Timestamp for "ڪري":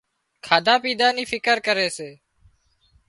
1.67-1.87